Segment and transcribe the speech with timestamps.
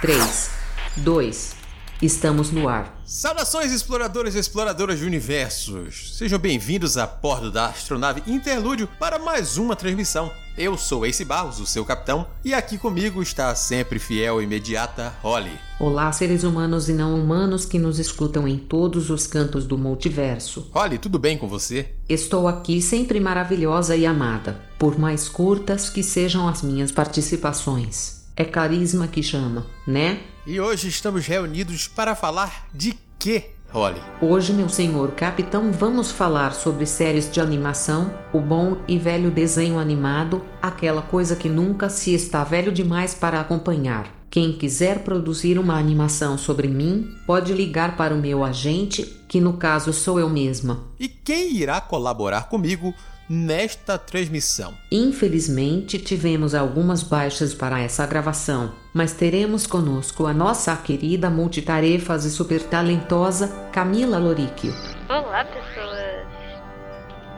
[0.00, 0.50] 3,
[0.98, 1.56] 2,
[2.00, 3.02] estamos no ar.
[3.04, 6.16] Saudações, exploradores e exploradoras de universos!
[6.16, 10.30] Sejam bem-vindos a bordo da astronave Interlúdio para mais uma transmissão.
[10.56, 14.44] Eu sou Ace Barros, o seu capitão, e aqui comigo está a sempre fiel e
[14.44, 15.58] imediata Holly.
[15.80, 20.70] Olá, seres humanos e não humanos que nos escutam em todos os cantos do multiverso.
[20.72, 21.96] Holly, tudo bem com você?
[22.08, 28.17] Estou aqui sempre maravilhosa e amada, por mais curtas que sejam as minhas participações.
[28.40, 30.20] É carisma que chama, né?
[30.46, 34.00] E hoje estamos reunidos para falar de quê, Holly?
[34.22, 39.76] Hoje, meu senhor capitão, vamos falar sobre séries de animação, o bom e velho desenho
[39.76, 44.06] animado, aquela coisa que nunca se está velho demais para acompanhar.
[44.30, 49.54] Quem quiser produzir uma animação sobre mim, pode ligar para o meu agente, que no
[49.54, 50.84] caso sou eu mesma.
[51.00, 52.94] E quem irá colaborar comigo
[53.28, 54.74] nesta transmissão.
[54.90, 62.30] Infelizmente, tivemos algumas baixas para essa gravação, mas teremos conosco a nossa querida multitarefas e
[62.30, 64.72] super talentosa Camila Loríquio.
[65.08, 66.26] Olá, pessoas!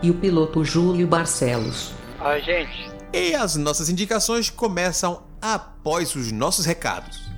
[0.02, 1.92] E o piloto Júlio Barcelos.
[2.20, 2.90] Oi, gente.
[3.12, 7.29] E as nossas indicações começam após os nossos recados.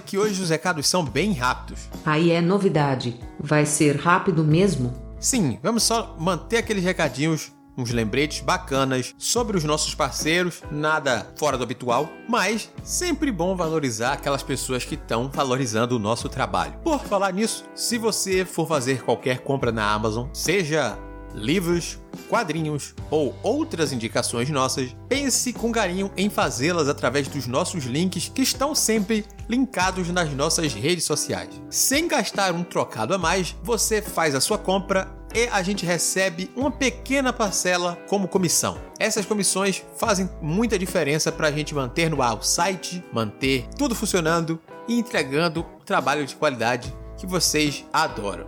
[0.00, 1.88] Que hoje os recados são bem rápidos.
[2.04, 3.18] Aí é novidade.
[3.38, 4.92] Vai ser rápido mesmo?
[5.18, 11.56] Sim, vamos só manter aqueles recadinhos, uns lembretes bacanas sobre os nossos parceiros, nada fora
[11.56, 16.78] do habitual, mas sempre bom valorizar aquelas pessoas que estão valorizando o nosso trabalho.
[16.84, 20.98] Por falar nisso, se você for fazer qualquer compra na Amazon, seja
[21.34, 28.30] livros, quadrinhos ou outras indicações nossas, pense com carinho em fazê-las através dos nossos links
[28.32, 31.50] que estão sempre linkados nas nossas redes sociais.
[31.68, 36.48] Sem gastar um trocado a mais, você faz a sua compra e a gente recebe
[36.54, 38.78] uma pequena parcela como comissão.
[38.98, 43.94] Essas comissões fazem muita diferença para a gente manter no ar o site, manter tudo
[43.94, 48.46] funcionando e entregando trabalho de qualidade que vocês adoram.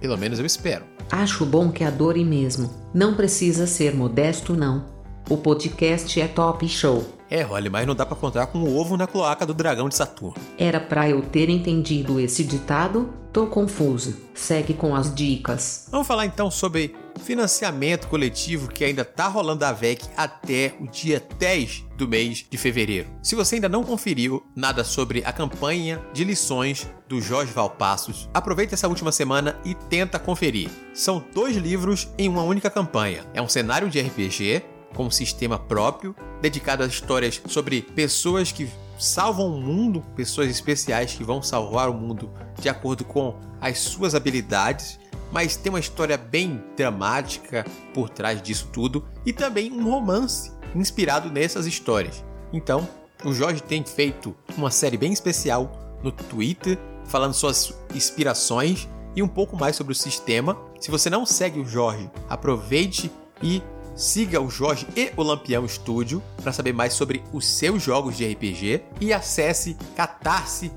[0.00, 0.91] Pelo menos eu espero.
[1.12, 2.70] Acho bom que adore mesmo.
[2.94, 4.86] Não precisa ser modesto, não.
[5.28, 7.04] O podcast é top show.
[7.28, 9.94] É, olha, mas não dá pra contar com o ovo na cloaca do dragão de
[9.94, 10.40] Saturno.
[10.56, 13.12] Era pra eu ter entendido esse ditado?
[13.30, 14.16] Tô confuso.
[14.32, 15.86] Segue com as dicas.
[15.90, 21.22] Vamos falar então sobre financiamento coletivo que ainda tá rolando a VEC até o dia
[21.38, 23.08] 10 do mês de fevereiro.
[23.22, 28.74] Se você ainda não conferiu nada sobre a campanha de lições do Jorge Valpassos, aproveita
[28.74, 30.68] essa última semana e tenta conferir.
[30.92, 33.24] São dois livros em uma única campanha.
[33.32, 34.62] É um cenário de RPG
[34.94, 38.68] com um sistema próprio, dedicado a histórias sobre pessoas que
[38.98, 44.14] salvam o mundo, pessoas especiais que vão salvar o mundo de acordo com as suas
[44.14, 44.98] habilidades,
[45.32, 51.30] mas tem uma história bem dramática por trás disso tudo e também um romance inspirado
[51.30, 52.22] nessas histórias.
[52.52, 52.88] Então,
[53.24, 59.28] o Jorge tem feito uma série bem especial no Twitter, falando suas inspirações e um
[59.28, 60.56] pouco mais sobre o sistema.
[60.80, 63.10] Se você não segue o Jorge, aproveite
[63.42, 63.62] e
[63.94, 68.26] siga o Jorge e o Lampião Studio para saber mais sobre os seus jogos de
[68.30, 70.72] RPG e acesse catarse.me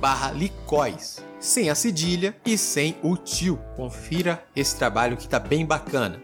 [0.00, 0.32] barra
[1.40, 3.58] sem a cedilha e sem o tio.
[3.76, 6.20] Confira esse trabalho que está bem bacana.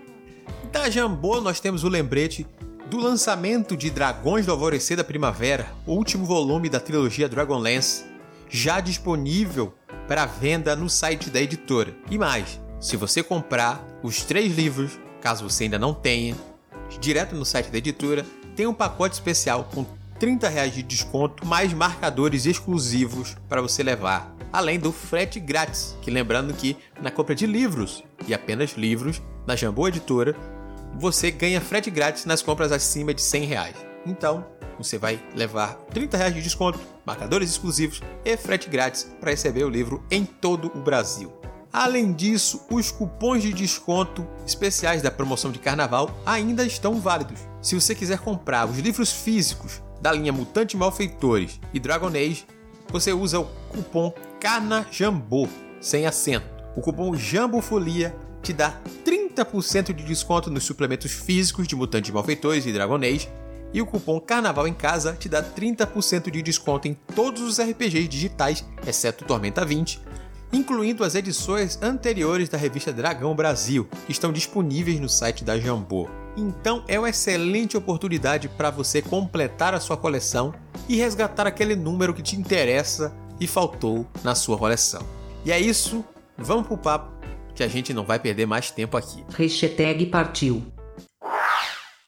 [0.73, 2.47] Da Jambô nós temos o lembrete
[2.91, 8.05] do lançamento de Dragões do Alvorecer da Primavera, o último volume da trilogia Dragonlance,
[8.51, 9.75] já disponível
[10.07, 11.95] para venda no site da editora.
[12.11, 16.37] E mais, se você comprar os três livros caso você ainda não tenha,
[17.01, 19.87] direto no site da editora, tem um pacote especial com
[20.19, 25.97] 30 reais de desconto, mais marcadores exclusivos para você levar, além do frete grátis.
[26.01, 30.37] Que lembrando que na compra de livros e apenas livros na Jambô Editora,
[30.97, 33.75] você ganha frete grátis nas compras acima de 100 reais.
[34.07, 34.47] Então,
[34.79, 39.69] você vai levar 30 reais de desconto, marcadores exclusivos e frete grátis para receber o
[39.69, 41.33] livro em todo o Brasil.
[41.73, 47.41] Além disso, os cupons de desconto especiais da promoção de carnaval ainda estão válidos.
[47.61, 52.47] Se você quiser comprar os livros físicos da linha Mutante Malfeitores e Dragon Age,
[52.89, 55.49] você usa o cupom CARNAJAMBO,
[55.81, 56.45] sem acento.
[56.77, 62.73] O cupom JAMBOFOLIA te dá 30% de desconto nos suplementos físicos de Mutante Malfeitores e
[62.73, 63.31] Dragon Age,
[63.73, 68.07] e o cupom Carnaval em Casa te dá 30% de desconto em todos os RPGs
[68.07, 69.99] digitais, exceto Tormenta 20,
[70.53, 76.07] incluindo as edições anteriores da revista Dragão Brasil, que estão disponíveis no site da Jambô.
[76.37, 80.53] então é uma excelente oportunidade para você completar a sua coleção
[80.87, 83.11] e resgatar aquele número que te interessa
[83.41, 85.07] e faltou na sua coleção.
[85.45, 86.05] E é isso,
[86.37, 87.13] vamos pro papo
[87.55, 89.25] que a gente não vai perder mais tempo aqui.
[89.37, 90.63] Hashtag partiu.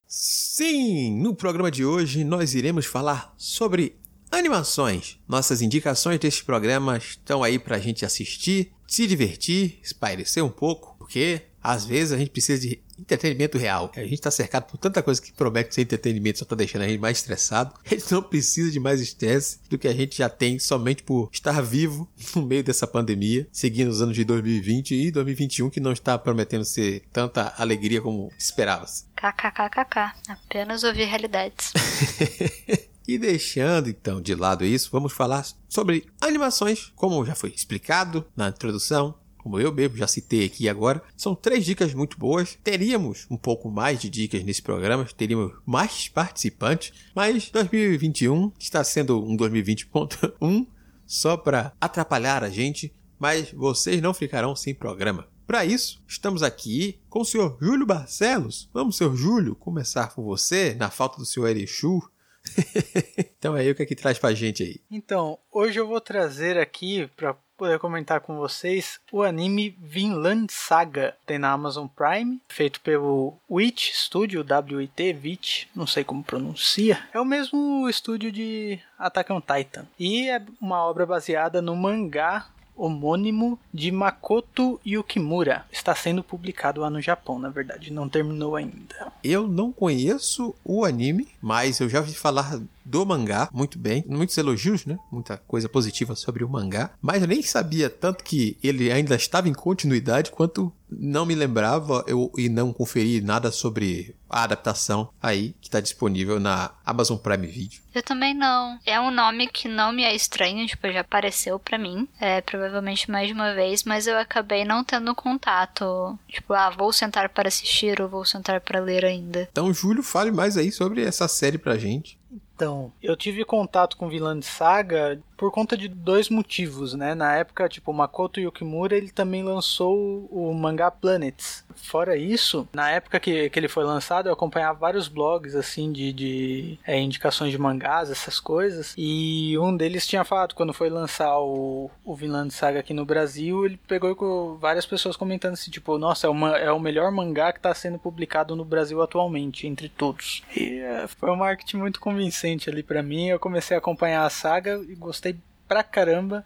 [0.06, 3.96] Sim, no programa de hoje nós iremos falar sobre
[4.30, 5.18] animações.
[5.28, 10.96] Nossas indicações deste programa estão aí para a gente assistir, se divertir, espairecer um pouco,
[10.98, 13.90] porque às vezes a gente precisa de entretenimento real.
[13.96, 16.88] A gente está cercado por tanta coisa que promete ser entretenimento, só está deixando a
[16.88, 17.74] gente mais estressado.
[17.86, 21.30] A gente não precisa de mais estresse do que a gente já tem somente por
[21.32, 25.92] estar vivo no meio dessa pandemia, seguindo os anos de 2020 e 2021 que não
[25.92, 29.04] está prometendo ser tanta alegria como esperava-se.
[29.14, 30.12] KKKKK.
[30.28, 31.72] Apenas ouvir realidades.
[33.08, 38.48] E deixando então de lado isso, vamos falar sobre animações, como já foi explicado na
[38.48, 39.14] introdução
[39.46, 42.58] como eu mesmo já citei aqui agora, são três dicas muito boas.
[42.64, 49.24] Teríamos um pouco mais de dicas nesse programa, teríamos mais participantes, mas 2021 está sendo
[49.24, 50.66] um 2020.1
[51.06, 55.28] só para atrapalhar a gente, mas vocês não ficarão sem programa.
[55.46, 58.68] Para isso, estamos aqui com o senhor Júlio Barcelos.
[58.74, 62.02] Vamos, senhor Júlio, começar com você, na falta do senhor Erechu.
[63.38, 64.80] então aí, o que é que traz pra gente aí?
[64.90, 71.16] Então, hoje eu vou trazer aqui para poder comentar com vocês o anime Vinland Saga.
[71.26, 76.98] Tem na Amazon Prime, feito pelo Witch Studio, W-I-T, Witch, não sei como pronuncia.
[77.12, 79.86] É o mesmo estúdio de Attack on Titan.
[79.98, 85.64] E é uma obra baseada no mangá homônimo de Makoto Yukimura.
[85.72, 89.10] Está sendo publicado lá no Japão, na verdade, não terminou ainda.
[89.24, 94.38] Eu não conheço o anime, mas eu já vi falar do mangá muito bem, muitos
[94.38, 94.96] elogios, né?
[95.10, 99.48] Muita coisa positiva sobre o mangá, mas eu nem sabia tanto que ele ainda estava
[99.48, 105.54] em continuidade quanto não me lembrava eu, e não conferi nada sobre a adaptação aí
[105.60, 107.80] que está disponível na Amazon Prime Video.
[107.94, 108.78] Eu também não.
[108.84, 113.10] É um nome que não me é estranho, tipo, já apareceu para mim, é, provavelmente
[113.10, 116.18] mais de uma vez, mas eu acabei não tendo contato.
[116.28, 119.48] Tipo, ah, vou sentar para assistir ou vou sentar para ler ainda.
[119.50, 122.18] Então, Júlio, fale mais aí sobre essa série pra gente.
[122.56, 127.14] Então, eu tive contato com Vilã de Saga por conta de dois motivos, né?
[127.14, 131.64] Na época, tipo, Makoto Yukimura, ele também lançou o mangá Planets.
[131.74, 136.12] Fora isso, na época que, que ele foi lançado, eu acompanhava vários blogs, assim, de,
[136.12, 138.94] de é, indicações de mangás, essas coisas.
[138.96, 143.66] E um deles tinha falado, quando foi lançar o, o Vinland Saga aqui no Brasil,
[143.66, 147.52] ele pegou com várias pessoas comentando assim, tipo, nossa, é, uma, é o melhor mangá
[147.52, 150.42] que está sendo publicado no Brasil atualmente, entre todos.
[150.56, 153.28] E é, foi um marketing muito convincente ali para mim.
[153.28, 155.25] Eu comecei a acompanhar a saga e gostei
[155.68, 156.44] pra caramba.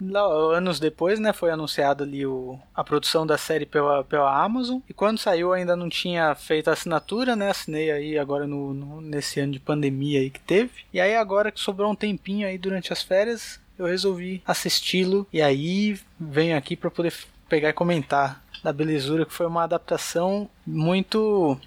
[0.55, 4.81] Anos depois, né, foi anunciado ali o, a produção da série pela, pela Amazon.
[4.88, 7.50] E quando saiu ainda não tinha feito a assinatura, né?
[7.50, 10.70] Assinei aí agora no, no, nesse ano de pandemia aí que teve.
[10.93, 15.26] E aí agora que sobrou um tempinho aí durante as férias, eu resolvi assisti-lo.
[15.32, 17.12] E aí venho aqui para poder
[17.49, 21.58] pegar e comentar da belezura que foi uma adaptação muito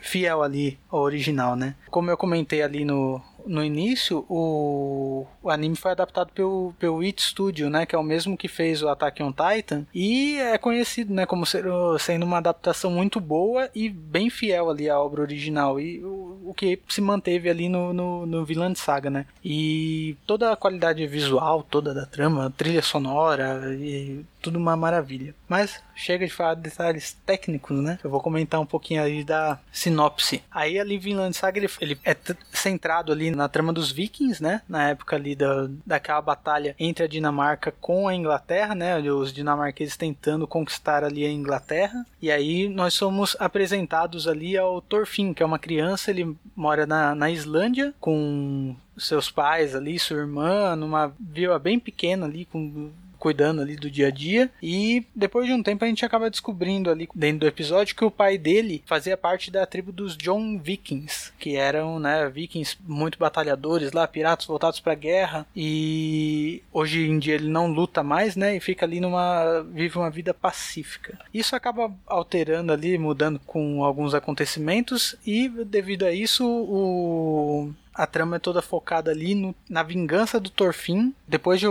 [0.00, 1.74] fiel ali ao original, né?
[1.90, 7.20] Como eu comentei ali no, no início, o, o anime foi adaptado pelo, pelo It
[7.20, 7.84] Studio, né?
[7.84, 9.84] Que é o mesmo que fez o Attack on Titan.
[9.92, 11.26] E é conhecido, né?
[11.26, 11.64] Como ser,
[11.98, 15.80] sendo uma adaptação muito boa e bem fiel ali à obra original.
[15.80, 19.26] E o, o que se manteve ali no, no, no Saga, né?
[19.44, 25.34] E toda a qualidade visual, toda da trama, trilha sonora e tudo uma maravilha.
[25.48, 27.98] Mas chega de falar de detalhes técnicos, né?
[28.02, 30.42] Eu vou comentar um pouquinho aí da sinopse.
[30.50, 32.16] Aí ali Vinland Saga ele, ele é
[32.52, 34.60] centrado ali na trama dos vikings, né?
[34.68, 38.98] Na época ali da, daquela batalha entre a Dinamarca com a Inglaterra, né?
[39.00, 42.04] Os dinamarqueses tentando conquistar ali a Inglaterra.
[42.20, 47.14] E aí nós somos apresentados ali ao Thorfinn, que é uma criança, ele mora na,
[47.14, 53.60] na Islândia com seus pais ali, sua irmã, numa vila bem pequena ali, com cuidando
[53.60, 54.50] ali do dia a dia.
[54.60, 58.10] E depois de um tempo a gente acaba descobrindo ali dentro do episódio que o
[58.10, 63.92] pai dele fazia parte da tribo dos John Vikings, que eram, né, vikings muito batalhadores
[63.92, 65.46] lá, piratas voltados para guerra.
[65.54, 70.10] E hoje em dia ele não luta mais, né, e fica ali numa vive uma
[70.10, 71.18] vida pacífica.
[71.32, 78.36] Isso acaba alterando ali, mudando com alguns acontecimentos e devido a isso o a trama
[78.36, 81.12] é toda focada ali no, na vingança do Thorfinn.
[81.26, 81.66] Depois de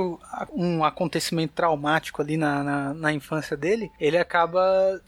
[0.51, 4.61] um acontecimento traumático ali na, na, na infância dele, ele acaba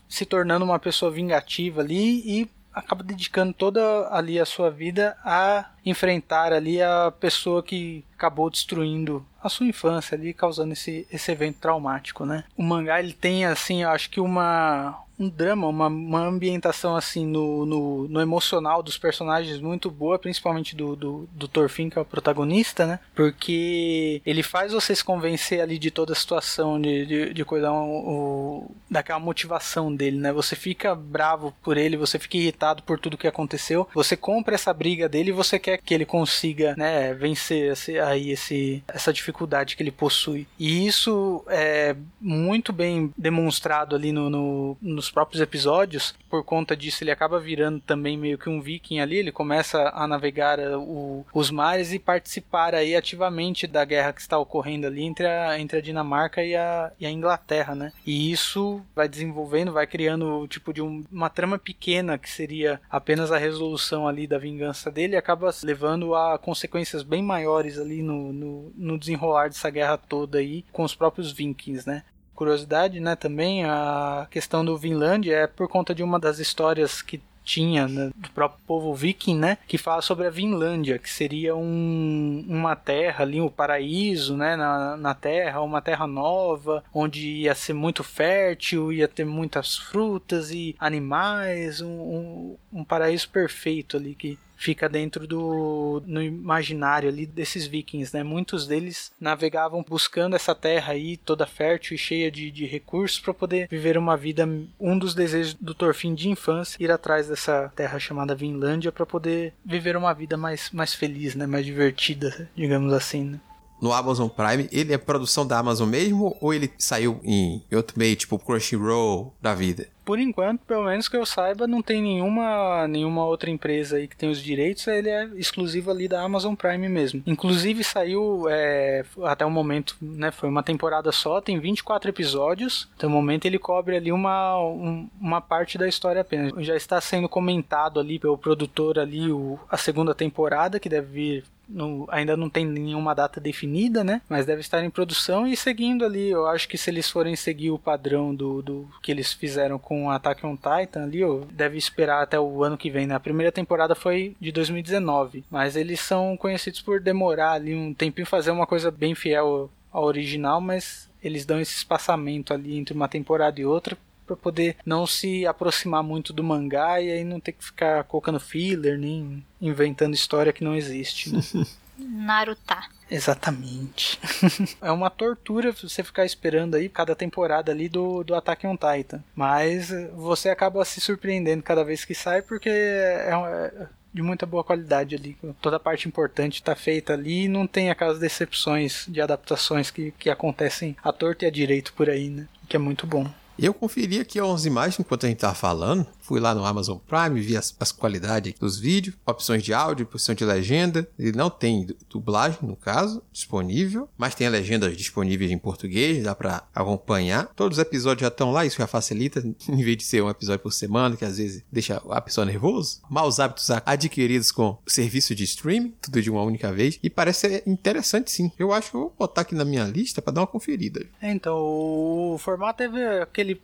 [0.07, 5.69] se tornando uma pessoa vingativa ali e acaba dedicando toda ali a sua vida a
[5.85, 11.57] enfrentar ali a pessoa que acabou destruindo a sua infância ali, causando esse, esse evento
[11.59, 12.43] traumático, né?
[12.55, 17.25] O mangá ele tem assim, eu acho que uma um drama, uma, uma ambientação assim
[17.25, 22.01] no, no, no, emocional dos personagens muito boa, principalmente do, do, do Thorfinn, que é
[22.01, 22.99] o protagonista, né?
[23.13, 27.71] Porque ele faz você se convencer ali de toda a situação, de, de, de coisa,
[27.71, 30.33] o, daquela motivação dele, né?
[30.33, 34.73] Você fica bravo por ele, você fica irritado por tudo que aconteceu, você compra essa
[34.73, 39.75] briga dele e você quer que ele consiga, né, vencer esse, aí esse, essa dificuldade
[39.75, 40.47] que ele possui.
[40.57, 46.13] E isso é muito bem demonstrado ali no, no, nos próprios episódios.
[46.29, 49.17] Por conta disso, ele acaba virando também meio que um viking ali.
[49.17, 54.21] Ele começa a navegar uh, o, os mares e participar aí ativamente da guerra que
[54.21, 57.91] está ocorrendo ali entre a, entre a Dinamarca e a, e a Inglaterra, né?
[58.05, 63.31] E isso vai desenvolvendo, vai criando tipo de um, uma trama pequena que seria apenas
[63.31, 68.73] a resolução ali da vingança dele, acaba levando a consequências bem maiores ali no, no,
[68.75, 72.03] no desenrolar dessa guerra toda aí com os próprios vikings, né?
[72.41, 77.21] Curiosidade, né, também, a questão do Vinland é por conta de uma das histórias que
[77.43, 82.43] tinha né, do próprio povo viking, né, que fala sobre a Vinlândia, que seria um,
[82.49, 87.73] uma terra ali, um paraíso, né, na, na terra, uma terra nova, onde ia ser
[87.73, 94.39] muito fértil, ia ter muitas frutas e animais, um, um, um paraíso perfeito ali que
[94.61, 98.23] fica dentro do no imaginário ali desses vikings, né?
[98.23, 103.33] Muitos deles navegavam buscando essa terra aí toda fértil e cheia de, de recursos para
[103.33, 104.47] poder viver uma vida.
[104.79, 109.53] Um dos desejos do Thorfinn de infância ir atrás dessa terra chamada Vinlândia para poder
[109.65, 111.47] viver uma vida mais, mais feliz, né?
[111.47, 113.23] Mais divertida, digamos assim.
[113.23, 113.39] Né?
[113.81, 118.15] No Amazon Prime, ele é produção da Amazon mesmo ou ele saiu em outro meio,
[118.15, 119.87] tipo Crunchyroll da vida?
[120.03, 124.17] Por enquanto, pelo menos que eu saiba, não tem nenhuma, nenhuma outra empresa aí que
[124.17, 127.21] tem os direitos, ele é exclusivo ali da Amazon Prime mesmo.
[127.25, 133.05] Inclusive saiu é, até o momento, né, foi uma temporada só, tem 24 episódios, até
[133.05, 136.51] o momento ele cobre ali uma, um, uma parte da história apenas.
[136.65, 141.43] Já está sendo comentado ali pelo produtor ali o, a segunda temporada, que deve vir
[141.73, 144.21] no, ainda não tem nenhuma data definida, né?
[144.29, 146.29] Mas deve estar em produção e seguindo ali.
[146.29, 150.09] Eu acho que se eles forem seguir o padrão do, do que eles fizeram com
[150.09, 153.07] Attack on Titan ali, deve esperar até o ano que vem.
[153.07, 153.15] Né?
[153.15, 158.25] A primeira temporada foi de 2019, mas eles são conhecidos por demorar ali um tempinho
[158.25, 163.07] fazer uma coisa bem fiel ao original, mas eles dão esse espaçamento ali entre uma
[163.07, 163.97] temporada e outra
[164.31, 168.39] para poder não se aproximar muito do mangá e aí não ter que ficar colocando
[168.39, 171.33] filler nem inventando história que não existe.
[171.33, 171.41] Né?
[171.97, 172.75] Naruto.
[173.09, 174.19] Exatamente.
[174.81, 179.23] é uma tortura você ficar esperando aí cada temporada ali do, do Attack on Titan.
[179.35, 184.63] Mas você acaba se surpreendendo cada vez que sai porque é, é de muita boa
[184.63, 185.37] qualidade ali.
[185.61, 190.11] Toda a parte importante está feita ali e não tem aquelas decepções de adaptações que,
[190.11, 192.47] que acontecem à torta e à direito por aí, né?
[192.67, 193.29] Que é muito bom.
[193.57, 196.05] Eu conferi aqui as imagens enquanto a gente estava falando.
[196.31, 200.33] Fui lá no Amazon Prime, vi as, as qualidades dos vídeos, opções de áudio, opção
[200.33, 201.05] de legenda.
[201.19, 206.63] Ele não tem dublagem, no caso, disponível, mas tem legendas disponíveis em português, dá para
[206.73, 207.47] acompanhar.
[207.53, 210.61] Todos os episódios já estão lá, isso já facilita, em vez de ser um episódio
[210.61, 212.99] por semana, que às vezes deixa a pessoa nervosa.
[213.09, 216.97] Maus hábitos adquiridos com serviço de streaming, tudo de uma única vez.
[217.03, 218.49] E parece ser interessante sim.
[218.57, 221.05] Eu acho que eu vou botar aqui na minha lista para dar uma conferida.
[221.21, 223.59] É, então, o formato teve aquele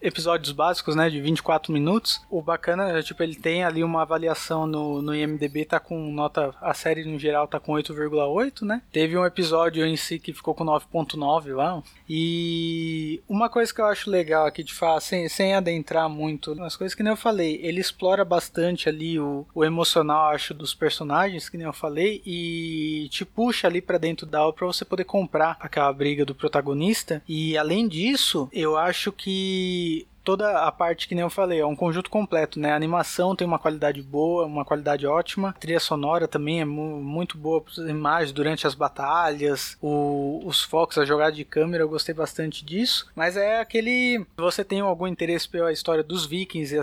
[0.00, 2.11] episódios básicos, né, de 24 minutos.
[2.30, 6.54] O bacana é, tipo, ele tem ali uma avaliação no, no IMDB, tá com nota,
[6.60, 8.82] a série no geral tá com 8,8, né?
[8.92, 11.82] Teve um episódio em si que ficou com 9,9 lá.
[12.08, 16.76] E uma coisa que eu acho legal aqui de falar, sem, sem adentrar muito nas
[16.76, 21.48] coisas que nem eu falei, ele explora bastante ali o, o emocional, acho, dos personagens,
[21.48, 25.04] que nem eu falei, e te puxa ali para dentro da obra pra você poder
[25.04, 27.22] comprar aquela briga do protagonista.
[27.28, 31.76] E além disso, eu acho que toda a parte que nem eu falei, é um
[31.76, 32.72] conjunto completo, né?
[32.72, 35.50] A animação tem uma qualidade boa, uma qualidade ótima.
[35.50, 40.62] A trilha sonora também é mu muito boa, as imagens durante as batalhas, o, os
[40.62, 43.10] focos, a jogada de câmera, eu gostei bastante disso.
[43.14, 46.76] Mas é aquele, você tem algum interesse pela história dos Vikings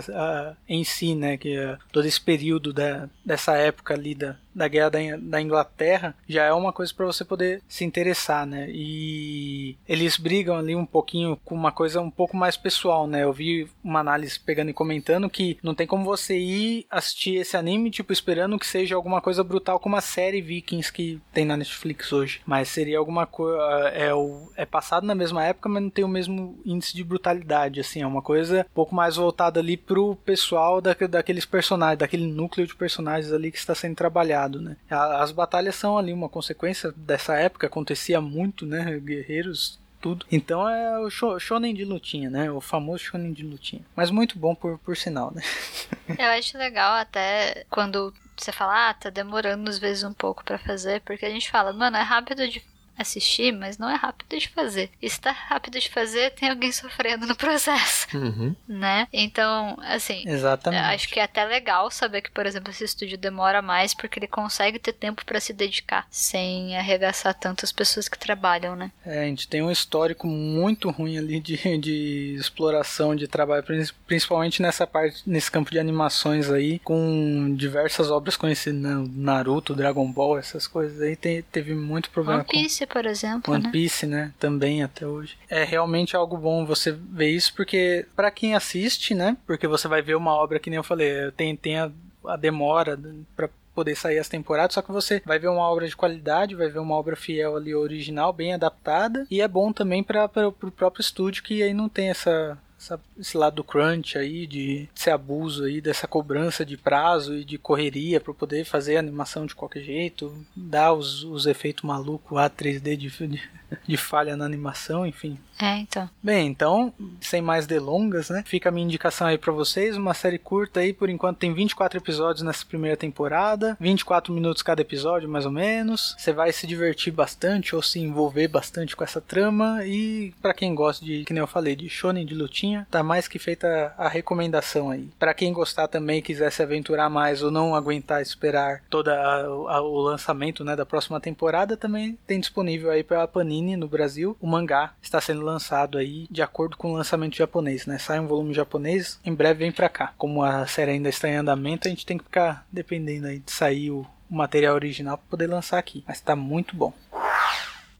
[0.68, 1.36] em si, né?
[1.36, 6.44] Que uh, todo esse período da, dessa época ali da, da guerra da, Inglaterra já
[6.44, 8.68] é uma coisa para você poder se interessar, né?
[8.70, 13.24] E eles brigam ali um pouquinho com uma coisa um pouco mais pessoal, né?
[13.24, 17.56] Eu vi uma análise pegando e comentando que não tem como você ir assistir esse
[17.56, 21.56] anime, tipo, esperando que seja alguma coisa brutal como a série Vikings que tem na
[21.56, 22.40] Netflix hoje.
[22.44, 23.60] Mas seria alguma coisa.
[23.92, 24.10] É,
[24.56, 28.02] é passado na mesma época, mas não tem o mesmo índice de brutalidade, assim.
[28.02, 32.66] É uma coisa um pouco mais voltada ali pro pessoal da, daqueles personagens, daquele núcleo
[32.66, 34.76] de personagens ali que está sendo trabalhado né?
[34.88, 38.98] As batalhas são ali uma consequência dessa época, acontecia muito, né?
[38.98, 40.24] Guerreiros tudo.
[40.32, 42.50] Então é o shonen de lutinha, né?
[42.50, 43.82] O famoso shonen de lutinha.
[43.94, 45.42] Mas muito bom por, por sinal, né?
[46.18, 50.58] Eu acho legal até quando você fala, ah, tá demorando às vezes um pouco para
[50.58, 52.64] fazer, porque a gente fala, mano, é rápido de
[52.96, 54.90] assistir, mas não é rápido de fazer.
[55.00, 58.06] E se tá rápido de fazer, tem alguém sofrendo no processo.
[58.16, 58.54] Uhum.
[58.68, 59.06] Né?
[59.12, 60.22] Então, assim.
[60.26, 60.82] Exatamente.
[60.82, 64.26] Acho que é até legal saber que, por exemplo, esse estúdio demora mais porque ele
[64.26, 68.90] consegue ter tempo para se dedicar sem arregaçar tantas pessoas que trabalham, né?
[69.04, 73.64] É, a gente tem um histórico muito ruim ali de, de exploração de trabalho,
[74.06, 79.08] principalmente nessa parte, nesse campo de animações aí, com diversas obras conhecidas, né?
[79.14, 83.54] Naruto, Dragon Ball, essas coisas aí, tem, teve muito problema One Piece, por exemplo.
[83.54, 83.70] One né?
[83.70, 84.32] Piece, né?
[84.38, 85.38] Também até hoje.
[85.48, 89.36] É realmente algo bom você ver isso, porque para quem assiste, né?
[89.46, 91.90] Porque você vai ver uma obra que nem eu falei, tem, tem a,
[92.26, 92.98] a demora
[93.36, 96.68] para poder sair as temporadas, só que você vai ver uma obra de qualidade, vai
[96.68, 101.00] ver uma obra fiel ali, original, bem adaptada, e é bom também para o próprio
[101.00, 105.64] estúdio que aí não tem essa essa, esse lado do crunch aí, de esse abuso
[105.64, 110.34] aí, dessa cobrança de prazo e de correria para poder fazer animação de qualquer jeito,
[110.56, 113.42] dar os, os efeitos malucos a 3D de, de,
[113.86, 115.38] de falha na animação, enfim.
[115.60, 116.08] É, então.
[116.22, 118.42] Bem, então, sem mais delongas, né?
[118.46, 121.98] Fica a minha indicação aí para vocês, uma série curta aí, por enquanto tem 24
[121.98, 126.14] episódios nessa primeira temporada, 24 minutos cada episódio, mais ou menos.
[126.18, 130.74] Você vai se divertir bastante ou se envolver bastante com essa trama e para quem
[130.74, 134.08] gosta de, que nem eu falei, de shonen de lutinha, tá mais que feita a
[134.08, 135.10] recomendação aí.
[135.18, 139.12] Para quem gostar também quiser se aventurar mais ou não aguentar esperar toda
[139.50, 144.36] o lançamento, né, da próxima temporada, também tem disponível aí para Panini no Brasil.
[144.40, 147.98] O mangá está sendo lançado aí de acordo com o lançamento japonês, né?
[147.98, 150.14] Sai um volume japonês, em breve vem para cá.
[150.16, 153.50] Como a série ainda está em andamento, a gente tem que ficar dependendo aí de
[153.50, 156.04] sair o, o material original para poder lançar aqui.
[156.06, 156.92] Mas está muito bom.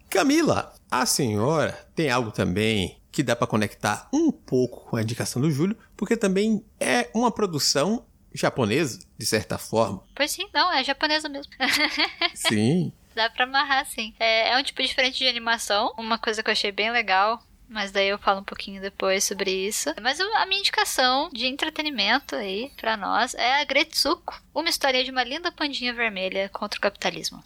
[0.08, 5.40] Camila, a senhora tem algo também que dá para conectar um pouco com a indicação
[5.42, 10.02] do Júlio, porque também é uma produção japonesa, de certa forma.
[10.14, 11.52] Pois sim, não, é japonesa mesmo.
[12.34, 12.92] sim.
[13.20, 14.14] Dá pra amarrar, sim.
[14.18, 15.92] É, é um tipo diferente de animação.
[15.98, 19.48] Uma coisa que eu achei bem legal mas daí eu falo um pouquinho depois sobre
[19.52, 19.94] isso.
[20.02, 25.10] Mas a minha indicação de entretenimento aí para nós é a Gretsuko, uma história de
[25.12, 27.44] uma linda pandinha vermelha contra o capitalismo.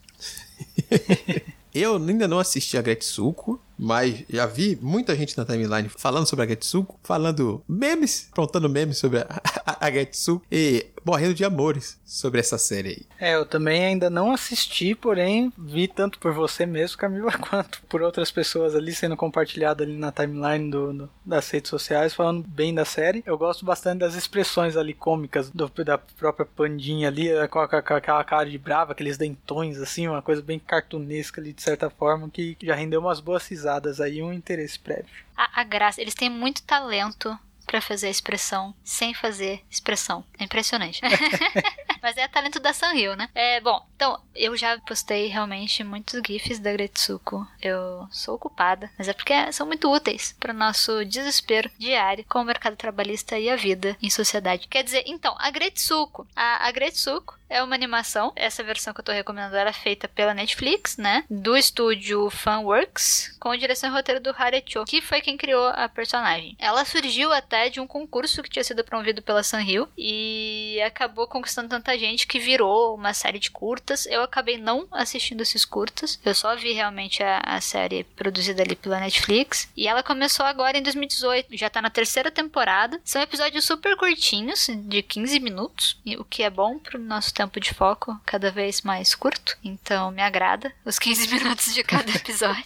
[1.75, 6.45] eu ainda não assisti a Gretsuko, mas já vi muita gente na timeline falando sobre
[6.45, 9.27] a Getsuko, falando memes, aprontando memes sobre a,
[9.67, 13.03] a, a Getsuko e morrendo de amores sobre essa série aí.
[13.21, 18.03] É, eu também ainda não assisti, porém vi tanto por você mesmo, Camila, quanto por
[18.03, 22.85] outras pessoas ali sendo compartilhado ali na timeline do, das redes sociais, falando bem da
[22.85, 23.23] série.
[23.27, 27.83] Eu gosto bastante das expressões ali cômicas do, da própria Pandinha ali, eh, com, com,
[27.83, 31.91] com aquela cara de brava, aqueles dentões assim, uma coisa bem cartunesca ali de certa
[31.91, 35.25] forma, que já rendeu umas boas risadas aí um interesse prévio.
[35.37, 40.23] A, a graça, eles têm muito talento para fazer expressão sem fazer expressão.
[40.39, 41.01] É impressionante.
[42.03, 43.31] Mas é talento da Sanrio, né?
[43.35, 47.49] É, bom, então, eu já postei realmente muitos GIFs da Gretsuko.
[47.63, 52.41] Eu sou ocupada, mas é porque são muito úteis para o nosso desespero diário com
[52.41, 54.69] o mercado trabalhista e a vida em sociedade.
[54.69, 56.27] Quer dizer, então, a Gretsuko.
[56.37, 58.33] A, a Gretsuko é uma animação.
[58.35, 61.25] Essa versão que eu tô recomendando era feita pela Netflix, né?
[61.31, 66.57] Do estúdio Funworks, com direção e roteiro do Harecho, que foi quem criou a personagem.
[66.59, 71.69] Ela surgiu até de um concurso que tinha sido promovido pela Sanrio e acabou conquistando
[71.69, 74.07] tanta gente que virou uma série de curtas.
[74.07, 76.19] Eu acabei não assistindo esses curtas.
[76.25, 79.69] Eu só vi realmente a, a série produzida ali pela Netflix.
[79.77, 81.57] E ela começou agora em 2018.
[81.57, 83.01] Já tá na terceira temporada.
[83.05, 87.75] São episódios super curtinhos, de 15 minutos, o que é bom pro nosso tempo de
[87.75, 89.59] foco cada vez mais curto.
[89.63, 92.65] Então me agrada os 15 minutos de cada episódio.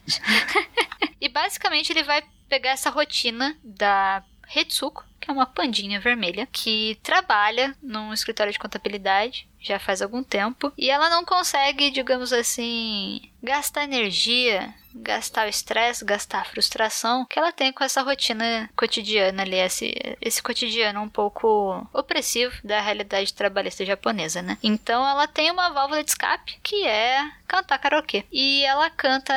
[1.21, 6.99] e basicamente ele vai pegar essa rotina da Retsuko, que é uma pandinha vermelha, que
[7.03, 13.21] trabalha num escritório de contabilidade já faz algum tempo e ela não consegue, digamos assim,
[13.43, 19.43] gastar energia, gastar o estresse, gastar a frustração que ela tem com essa rotina cotidiana
[19.43, 24.57] ali, esse, esse cotidiano um pouco opressivo da realidade trabalhista japonesa, né?
[24.63, 28.25] Então ela tem uma válvula de escape que é cantar karaokê.
[28.31, 29.35] E ela canta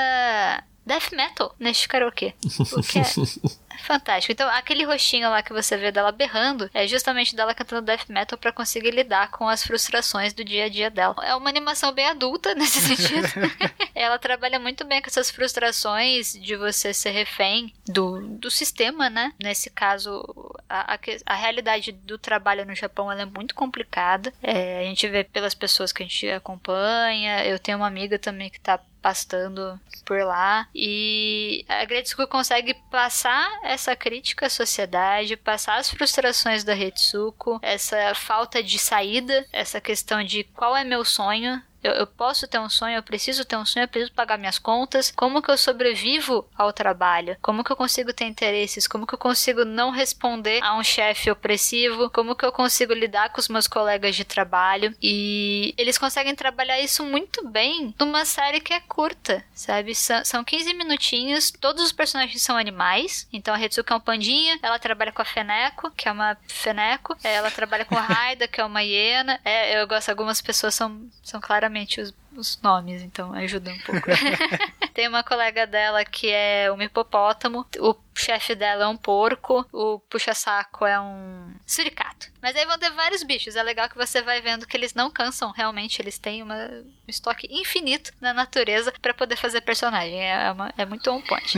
[0.86, 2.34] death metal neste karaokê.
[2.78, 3.04] O que é
[3.81, 4.31] fantástico.
[4.31, 8.37] Então, aquele rostinho lá que você vê dela berrando é justamente dela cantando death metal
[8.37, 11.15] para conseguir lidar com as frustrações do dia a dia dela.
[11.23, 13.27] É uma animação bem adulta nesse sentido.
[13.93, 19.33] Ela trabalha muito bem com essas frustrações de você ser refém do, do sistema, né?
[19.41, 20.23] Nesse caso,
[20.69, 24.33] a, a, a realidade do trabalho no Japão é muito complicada.
[24.41, 27.45] É, a gente vê pelas pessoas que a gente acompanha.
[27.45, 30.67] Eu tenho uma amiga também que tá pastando por lá.
[30.75, 38.13] E a Gretsuko consegue passar essa crítica à sociedade, passar as frustrações da Retsuko, essa
[38.15, 42.69] falta de saída, essa questão de qual é meu sonho, eu, eu, posso ter um
[42.69, 45.11] sonho, eu preciso ter um sonho, eu preciso pagar minhas contas.
[45.15, 47.35] Como que eu sobrevivo ao trabalho?
[47.41, 48.87] Como que eu consigo ter interesses?
[48.87, 52.09] Como que eu consigo não responder a um chefe opressivo?
[52.09, 54.95] Como que eu consigo lidar com os meus colegas de trabalho?
[55.01, 59.95] E eles conseguem trabalhar isso muito bem numa série que é curta, sabe?
[59.95, 63.27] São, são 15 minutinhos, todos os personagens são animais.
[63.33, 67.17] Então a Hetsuka é um pandinha, ela trabalha com a Feneco, que é uma Feneco.
[67.23, 69.39] Ela trabalha com a Raida, que é uma hiena.
[69.43, 71.70] É, eu gosto, algumas pessoas são, são claramente
[72.01, 74.07] os, os nomes, então ajuda um pouco.
[74.93, 79.99] Tem uma colega dela que é um hipopótamo, o chefe dela é um porco, o
[79.99, 82.30] puxa-saco é um suricato.
[82.41, 83.56] Mas aí vão ter vários bichos.
[83.56, 86.01] É legal que você vai vendo que eles não cansam, realmente.
[86.01, 90.21] Eles têm uma, um estoque infinito na natureza para poder fazer personagem.
[90.21, 91.58] É, uma, é muito on point.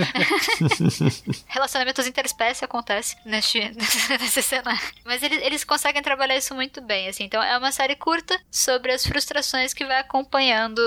[1.48, 3.60] Relacionamentos interespécie acontece neste,
[4.19, 4.82] nesse cenário.
[5.06, 7.24] Mas eles, eles conseguem trabalhar isso muito bem, assim.
[7.24, 10.82] Então é uma série curta sobre as frustrações que vai acompanhando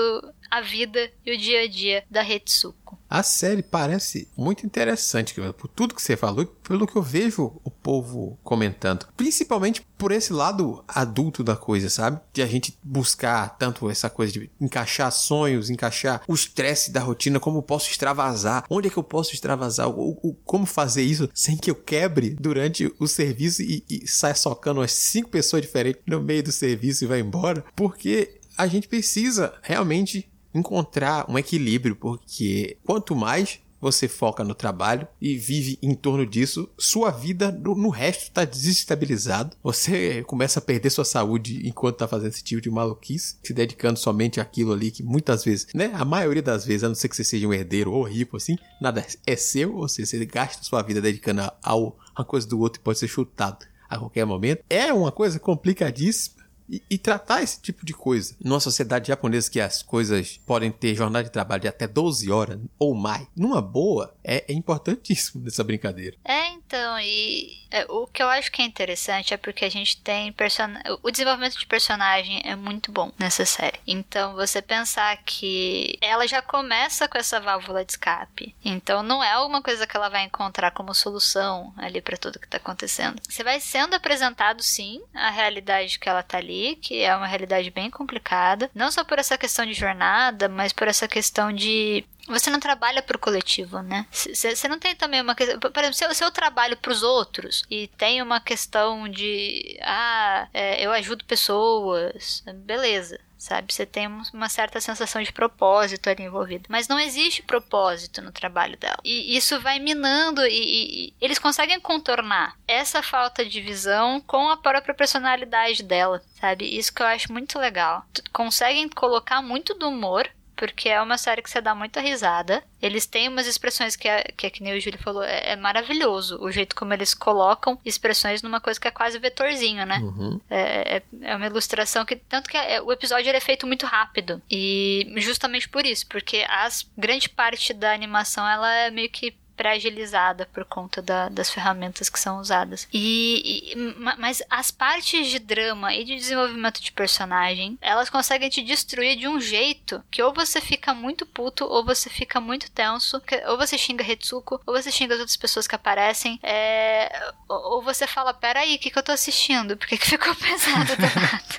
[0.49, 2.97] a vida e o dia a dia da Retsuko.
[3.09, 7.59] A série parece muito interessante, por tudo que você falou e pelo que eu vejo
[7.63, 9.07] o povo comentando.
[9.15, 12.19] Principalmente por esse lado adulto da coisa, sabe?
[12.31, 17.39] De a gente buscar tanto essa coisa de encaixar sonhos, encaixar o estresse da rotina,
[17.39, 21.57] como posso extravasar, onde é que eu posso extravasar, o, o, como fazer isso sem
[21.57, 26.21] que eu quebre durante o serviço e, e saia socando umas cinco pessoas diferentes no
[26.21, 27.63] meio do serviço e vai embora.
[27.75, 35.07] Porque a gente precisa realmente encontrar um equilíbrio, porque quanto mais você foca no trabalho
[35.21, 39.55] e vive em torno disso, sua vida no, no resto está desestabilizado.
[39.63, 43.99] Você começa a perder sua saúde enquanto está fazendo esse tipo de maluquice, se dedicando
[43.99, 47.15] somente àquilo ali que muitas vezes, né, a maioria das vezes, a não ser que
[47.15, 50.81] você seja um herdeiro ou rico assim, nada é seu, ou seja, você gasta sua
[50.81, 54.63] vida dedicando a, a uma coisa do outro e pode ser chutado a qualquer momento.
[54.69, 56.36] É uma coisa complicadíssima
[56.69, 58.35] e, e, tratar esse tipo de coisa.
[58.43, 62.59] Numa sociedade japonesa que as coisas podem ter jornada de trabalho de até 12 horas
[62.77, 66.17] ou mais, numa boa, é, é importantíssimo nessa brincadeira.
[66.25, 66.66] É, então,
[66.99, 70.69] e é, o que eu acho que é interessante é porque a gente tem person...
[71.03, 73.79] o desenvolvimento de personagem é muito bom nessa série.
[73.85, 78.55] Então, você pensar que ela já começa com essa válvula de escape.
[78.63, 82.47] Então, não é alguma coisa que ela vai encontrar como solução ali para tudo que
[82.47, 83.21] tá acontecendo.
[83.27, 87.69] Você vai sendo apresentado sim a realidade que ela tá ali que é uma realidade
[87.69, 92.49] bem complicada, não só por essa questão de jornada, mas por essa questão de você
[92.49, 94.05] não trabalha para o coletivo, né?
[94.11, 95.59] Você não tem também uma questão.
[95.59, 99.77] Por exemplo, se eu, se eu trabalho para os outros e tem uma questão de.
[99.81, 103.73] Ah, é, eu ajudo pessoas, beleza sabe?
[103.73, 106.65] Você tem uma certa sensação de propósito ali envolvido.
[106.69, 108.97] Mas não existe propósito no trabalho dela.
[109.03, 114.49] E isso vai minando e, e, e, eles conseguem contornar essa falta de visão com
[114.49, 116.65] a própria personalidade dela, sabe?
[116.77, 118.05] Isso que eu acho muito legal.
[118.33, 122.63] Conseguem colocar muito do humor porque é uma série que você dá muita risada.
[122.81, 125.55] Eles têm umas expressões que, é, que, é, que nem o Júlio falou, é, é,
[125.55, 129.99] maravilhoso o jeito como eles colocam expressões numa coisa que é quase vetorzinho, né?
[129.99, 130.41] Uhum.
[130.49, 132.15] É, é, é, uma ilustração que.
[132.15, 134.41] Tanto que é, o episódio é feito muito rápido.
[134.49, 140.47] E justamente por isso, porque as grande parte da animação ela é meio que pré-agilizada
[140.53, 142.87] por conta da, das ferramentas que são usadas.
[142.93, 148.61] E, e, mas as partes de drama e de desenvolvimento de personagem, elas conseguem te
[148.61, 153.21] destruir de um jeito que ou você fica muito puto, ou você fica muito tenso,
[153.47, 158.05] ou você xinga Retsuko, ou você xinga as outras pessoas que aparecem, é, ou você
[158.05, 159.75] fala, peraí, o que, que eu tô assistindo?
[159.75, 161.57] Por que, que ficou pesado do nada?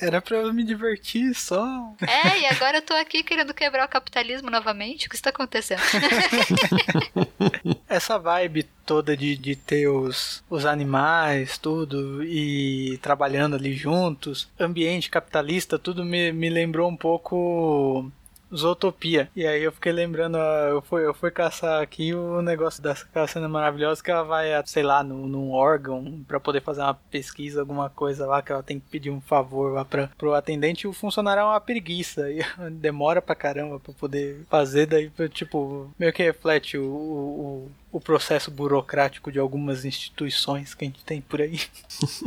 [0.00, 1.94] Era pra eu me divertir só.
[2.00, 5.06] É, e agora eu tô aqui querendo quebrar o capitalismo novamente.
[5.06, 5.80] O que está acontecendo?
[7.88, 15.10] Essa vibe toda de, de ter os, os animais, tudo, e trabalhando ali juntos, ambiente
[15.10, 18.10] capitalista, tudo me, me lembrou um pouco
[18.54, 19.28] Zootopia.
[19.34, 23.48] E aí eu fiquei lembrando, eu fui, eu fui caçar aqui o negócio dessa cena
[23.48, 27.90] maravilhosa que ela vai, sei lá, no, num órgão para poder fazer uma pesquisa, alguma
[27.90, 30.92] coisa lá, que ela tem que pedir um favor lá pra, pro atendente e o
[30.92, 32.26] funcionário é uma preguiça.
[32.36, 37.85] E demora pra caramba pra poder fazer, daí, tipo, meio que reflete o, o, o
[38.00, 41.60] processo burocrático de algumas instituições que a gente tem por aí.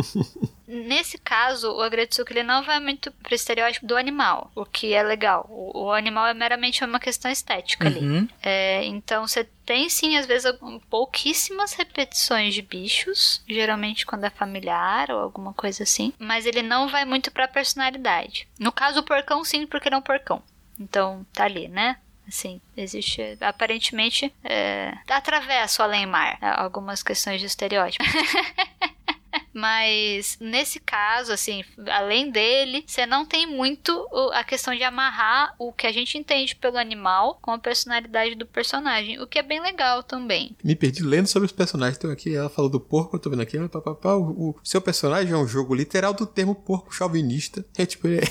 [0.68, 5.02] Nesse caso, o Agretsuko ele não vai muito pro estereótipo do animal, o que é
[5.02, 5.48] legal.
[5.50, 8.18] O, o animal é meramente uma questão estética uhum.
[8.20, 8.30] ali.
[8.42, 10.52] É, então você tem sim, às vezes,
[10.90, 16.88] pouquíssimas repetições de bichos, geralmente quando é familiar ou alguma coisa assim, mas ele não
[16.88, 18.48] vai muito pra personalidade.
[18.60, 20.42] No caso, o porcão sim, porque ele é um porcão.
[20.80, 21.98] Então, tá ali, né?
[22.30, 23.38] Assim, existe.
[23.42, 28.06] Aparentemente, é, atravessa o além-mar né, algumas questões de estereótipo.
[29.54, 35.74] Mas nesse caso, assim, além dele, você não tem muito a questão de amarrar o
[35.74, 39.62] que a gente entende pelo animal com a personalidade do personagem, o que é bem
[39.62, 40.56] legal também.
[40.64, 41.98] Me perdi lendo sobre os personagens.
[41.98, 45.34] Então aqui ela falou do porco, eu tô vendo aqui, papapá, o, o seu personagem
[45.34, 47.66] é um jogo literal do termo porco chauvinista.
[47.78, 48.22] É tipo, é...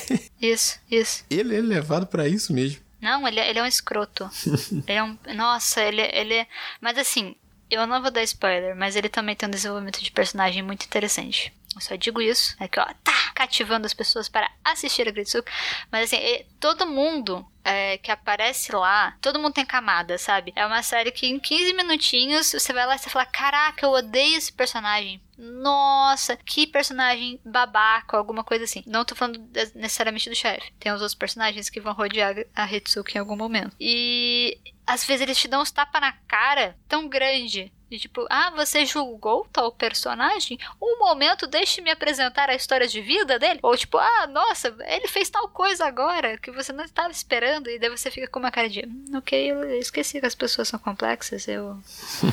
[0.40, 1.24] Isso, isso.
[1.30, 2.88] Ele é levado para isso mesmo.
[3.00, 4.28] Não, ele, é, ele é um escroto.
[4.87, 5.16] ele é um.
[5.34, 6.46] Nossa, ele, ele.
[6.80, 7.37] Mas assim,
[7.70, 11.52] eu não vou dar spoiler, mas ele também tem um desenvolvimento de personagem muito interessante.
[11.74, 15.48] Eu só digo isso, é que ó, tá cativando as pessoas para assistir a Gritsuko.
[15.92, 20.52] Mas assim, todo mundo é, que aparece lá, todo mundo tem camada, sabe?
[20.56, 23.90] É uma série que em 15 minutinhos você vai lá e você fala: Caraca, eu
[23.90, 25.20] odeio esse personagem.
[25.38, 28.83] Nossa, que personagem babaca, alguma coisa assim.
[28.87, 29.40] Não tô falando
[29.77, 30.72] necessariamente do chefe.
[30.81, 33.77] Tem os outros personagens que vão rodear a Hitsuko em algum momento.
[33.79, 38.51] E às vezes eles te dão uns tapas na cara tão grande de tipo, ah,
[38.55, 40.59] você julgou tal personagem?
[40.81, 43.61] Um momento, deixe-me apresentar a história de vida dele.
[43.62, 47.70] Ou tipo, ah, nossa, ele fez tal coisa agora que você não estava esperando.
[47.70, 50.68] E daí você fica com uma cara de, hum, ok, eu esqueci que as pessoas
[50.68, 51.48] são complexas.
[51.48, 51.81] Eu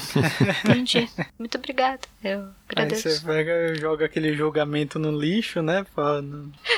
[0.65, 1.09] entendi.
[1.39, 2.01] Muito obrigada.
[2.21, 3.07] Eu agradeço.
[3.07, 5.85] Aí você pega e joga aquele julgamento no lixo, né?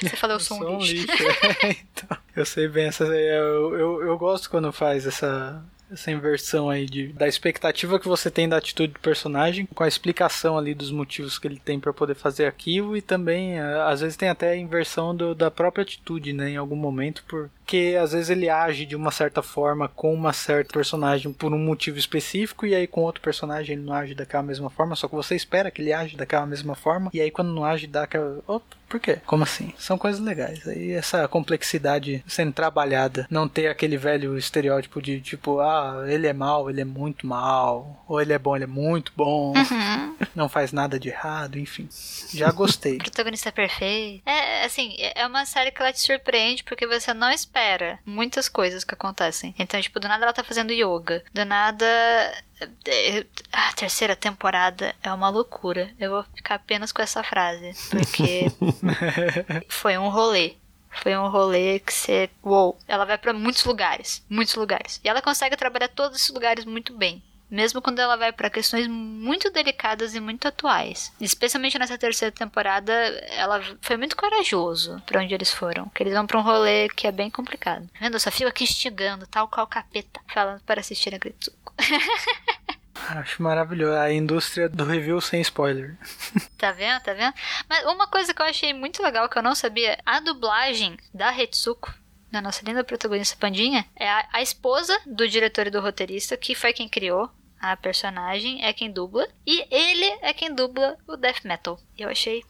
[0.02, 0.94] Você falou, eu sou um lixo.
[0.94, 1.24] lixo.
[1.66, 3.06] então, eu sei bem essa.
[3.06, 8.30] Eu, eu, eu gosto quando faz essa essa inversão aí de, da expectativa que você
[8.30, 11.94] tem da atitude do personagem com a explicação ali dos motivos que ele tem para
[11.94, 15.84] poder fazer aquilo e também eh, às vezes tem até a inversão do, da própria
[15.84, 19.90] atitude, né, em algum momento por porque às vezes ele age de uma certa forma
[19.90, 23.94] com uma certa personagem por um motivo específico e aí com outro personagem ele não
[23.94, 27.20] age daquela mesma forma, só que você espera que ele age daquela mesma forma e
[27.20, 29.20] aí quando não age dá aquela, opa, por quê?
[29.26, 29.74] Como assim?
[29.78, 30.68] São coisas legais.
[30.68, 36.34] Aí essa complexidade sendo trabalhada, não ter aquele velho estereótipo de tipo, ah, ele é
[36.34, 40.16] mal, ele é muito mal, ou ele é bom, ele é muito bom, uhum.
[40.36, 41.88] não faz nada de errado, enfim.
[42.34, 42.98] Já gostei.
[43.18, 44.24] protagonista é perfeito.
[44.26, 48.84] É, assim, é uma série que ela te surpreende porque você não espera muitas coisas
[48.84, 49.54] que acontecem.
[49.58, 51.24] Então, tipo, do nada ela tá fazendo yoga.
[51.34, 51.86] Do nada.
[52.88, 55.92] É, a terceira temporada é uma loucura.
[56.00, 57.72] Eu vou ficar apenas com essa frase.
[57.90, 58.48] Porque
[59.68, 60.56] foi um rolê.
[61.04, 62.30] Foi um rolê que você.
[62.44, 62.78] Uou!
[62.88, 64.24] Ela vai para muitos lugares.
[64.30, 65.00] Muitos lugares.
[65.04, 68.88] E ela consegue trabalhar todos esses lugares muito bem mesmo quando ela vai para questões
[68.88, 71.14] muito delicadas e muito atuais.
[71.20, 72.92] Especialmente nessa terceira temporada,
[73.32, 77.08] ela foi muito corajoso para onde eles foram, que eles vão para um rolê que
[77.08, 77.90] é bem complicado.
[78.00, 78.20] Vendo?
[78.20, 81.74] Só fico aqui instigando, tal qual capeta, falando para assistir a Gritsuko.
[83.10, 85.98] Acho maravilhoso a indústria do review sem spoiler.
[86.58, 87.00] Tá vendo?
[87.02, 87.34] Tá vendo?
[87.70, 91.30] Mas uma coisa que eu achei muito legal que eu não sabia, a dublagem da
[91.30, 91.94] Retsuko
[92.32, 96.56] da nossa linda protagonista Pandinha, é a, a esposa do diretor e do roteirista, que
[96.56, 97.30] foi quem criou
[97.60, 101.80] a personagem, é quem dubla, e ele é quem dubla o death metal.
[101.98, 102.44] Eu achei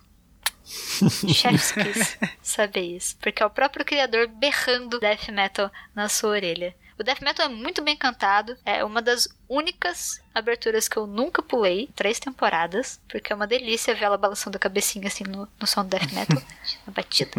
[1.34, 6.76] Chef's Kiss saber isso, porque é o próprio criador berrando death metal na sua orelha.
[7.00, 11.44] O death metal é muito bem cantado, é uma das únicas aberturas que eu nunca
[11.44, 15.68] pulei, três temporadas, porque é uma delícia ver ela balançando a cabecinha assim no, no
[15.68, 16.42] som do death metal,
[16.88, 17.32] na batida.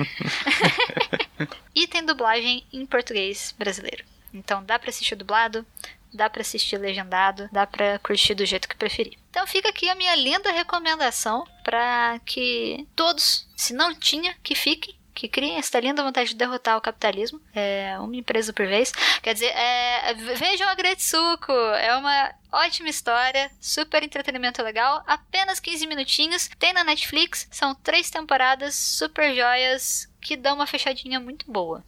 [1.74, 4.04] e tem dublagem em português brasileiro.
[4.32, 5.66] Então dá para assistir dublado,
[6.12, 9.18] dá para assistir legendado, dá para curtir do jeito que preferir.
[9.30, 14.97] Então fica aqui a minha linda recomendação para que todos, se não tinha, que fiquem
[15.18, 17.40] que criem esta linda vontade de derrotar o capitalismo.
[17.52, 18.92] É uma empresa por vez.
[19.20, 21.50] Quer dizer, é, vejam a Gretsuko.
[21.50, 25.02] É uma ótima história, super entretenimento legal.
[25.08, 26.48] Apenas 15 minutinhos.
[26.56, 27.48] Tem na Netflix.
[27.50, 31.82] São três temporadas super joias que dão uma fechadinha muito boa.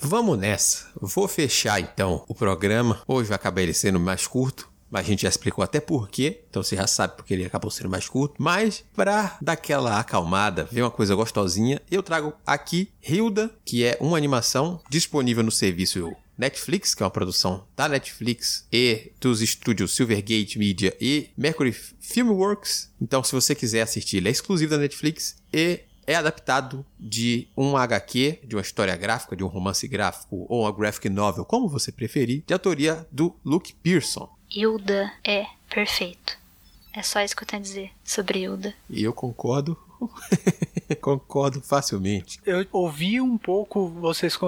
[0.00, 0.92] Vamos nessa.
[0.94, 3.02] Vou fechar então o programa.
[3.08, 4.72] Hoje vai acabar ele sendo mais curto.
[4.90, 7.70] Mas a gente já explicou até por quê, então você já sabe porque ele acabou
[7.70, 8.34] sendo mais curto.
[8.38, 13.96] Mas para dar aquela acalmada, ver uma coisa gostosinha, eu trago aqui Hilda, que é
[14.00, 19.94] uma animação disponível no serviço Netflix, que é uma produção da Netflix e dos estúdios
[19.94, 22.90] Silvergate Media e Mercury Filmworks.
[23.00, 27.76] Então, se você quiser assistir, ele é exclusivo da Netflix e é adaptado de um
[27.76, 31.90] HQ, de uma história gráfica, de um romance gráfico ou uma graphic novel, como você
[31.90, 34.28] preferir, de autoria do Luke Pearson.
[34.54, 36.38] Hilda é perfeito.
[36.92, 38.72] É só isso que eu tenho a dizer sobre Hilda.
[38.88, 39.76] E eu concordo.
[41.00, 42.40] concordo facilmente.
[42.46, 44.38] Eu ouvi um pouco vocês